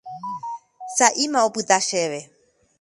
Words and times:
Sa'íma 0.97 1.39
opyta 1.49 1.77
chéve. 1.87 2.21